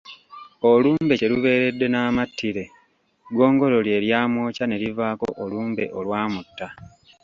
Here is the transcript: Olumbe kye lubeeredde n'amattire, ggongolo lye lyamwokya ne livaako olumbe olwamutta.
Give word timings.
Olumbe 0.71 1.13
kye 1.19 1.27
lubeeredde 1.33 1.85
n'amattire, 1.89 2.63
ggongolo 3.31 3.77
lye 3.87 3.97
lyamwokya 4.05 4.63
ne 4.67 4.77
livaako 4.83 5.27
olumbe 5.43 5.85
olwamutta. 5.99 6.67